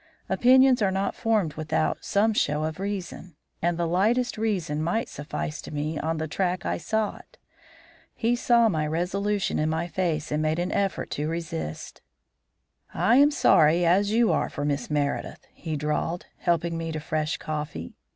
[0.29, 5.61] Opinions are not formed without some show of reason, and the lightest reason might suffice
[5.61, 7.37] to put me on the track I sought.
[8.15, 12.01] He saw my resolution in my face, and made an effort to resist.
[12.91, 16.99] "I am as sorry as you are for Miss Meredith," he drawled, helping me to
[16.99, 17.93] fresh coffee.